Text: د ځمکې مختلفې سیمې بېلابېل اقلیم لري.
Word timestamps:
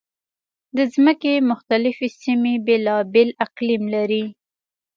د 0.77 0.79
ځمکې 0.93 1.33
مختلفې 1.51 2.07
سیمې 2.21 2.55
بېلابېل 2.65 3.29
اقلیم 3.45 3.83
لري. 3.95 4.23